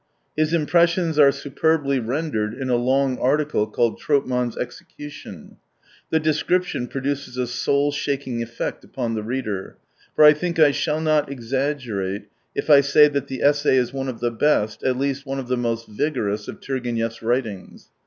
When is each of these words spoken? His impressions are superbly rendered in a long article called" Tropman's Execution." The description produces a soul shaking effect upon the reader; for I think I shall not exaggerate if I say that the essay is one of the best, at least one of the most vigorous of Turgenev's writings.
His 0.35 0.51
impressions 0.51 1.19
are 1.19 1.31
superbly 1.31 1.99
rendered 1.99 2.55
in 2.55 2.71
a 2.71 2.75
long 2.75 3.19
article 3.19 3.67
called" 3.67 3.99
Tropman's 3.99 4.57
Execution." 4.57 5.57
The 6.09 6.19
description 6.19 6.87
produces 6.87 7.37
a 7.37 7.45
soul 7.45 7.91
shaking 7.91 8.41
effect 8.41 8.83
upon 8.83 9.13
the 9.13 9.21
reader; 9.21 9.77
for 10.15 10.23
I 10.25 10.33
think 10.33 10.57
I 10.57 10.71
shall 10.71 11.01
not 11.01 11.31
exaggerate 11.31 12.29
if 12.55 12.67
I 12.67 12.81
say 12.81 13.09
that 13.09 13.27
the 13.27 13.43
essay 13.43 13.77
is 13.77 13.93
one 13.93 14.07
of 14.09 14.21
the 14.21 14.31
best, 14.31 14.81
at 14.83 14.97
least 14.97 15.27
one 15.27 15.37
of 15.37 15.49
the 15.49 15.55
most 15.55 15.87
vigorous 15.87 16.47
of 16.47 16.61
Turgenev's 16.61 17.21
writings. 17.21 17.89